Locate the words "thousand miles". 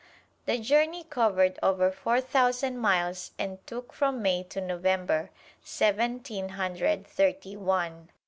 2.21-3.33